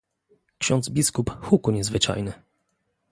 "Ksiądz 0.59 0.89
biskup 0.89 1.41
huku 1.45 1.71
niezwyczajny." 1.71 2.33